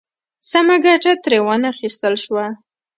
سمه 0.51 0.75
ګټه 0.85 1.11
ترې 1.23 1.39
وا 1.45 1.55
نخیستل 1.65 2.13
شوه. 2.23 2.45